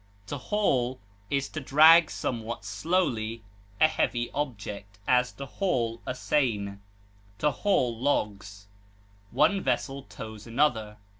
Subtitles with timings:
[0.25, 0.99] To haul
[1.29, 3.43] is to draw somewhat slowly
[3.79, 6.79] a heavy object; as, to haul a seine;
[7.37, 8.65] to haul logs.
[9.29, 10.97] One vessel tows another.